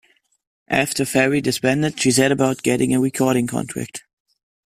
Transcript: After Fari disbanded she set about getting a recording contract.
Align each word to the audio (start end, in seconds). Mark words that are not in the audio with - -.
After 0.67 1.03
Fari 1.03 1.43
disbanded 1.43 1.99
she 1.99 2.09
set 2.09 2.31
about 2.31 2.63
getting 2.63 2.91
a 2.91 2.99
recording 2.99 3.45
contract. 3.45 4.01